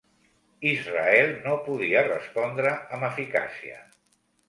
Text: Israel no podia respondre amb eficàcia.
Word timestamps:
Israel 0.69 1.29
no 1.45 1.53
podia 1.69 2.03
respondre 2.09 2.75
amb 2.97 3.11
eficàcia. 3.13 3.83